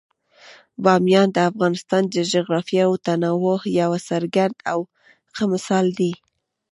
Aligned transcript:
بامیان 0.83 1.27
د 1.33 1.37
افغانستان 1.49 2.03
د 2.09 2.15
جغرافیوي 2.33 2.97
تنوع 3.05 3.59
یو 3.81 3.91
څرګند 4.09 4.55
او 4.71 4.79
ښه 5.35 5.45
مثال 5.53 5.85
دی. 5.99 6.11